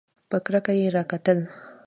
په 0.29 0.37
کرکه 0.45 0.73
یې 0.79 0.87
راکتل! 0.97 1.39